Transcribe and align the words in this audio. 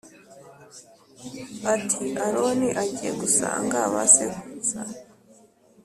ati 1.73 2.05
Aroni 2.25 2.69
agiye 2.83 3.11
gusanga 3.21 3.77
ba 3.93 4.03
sekuruza 4.13 4.81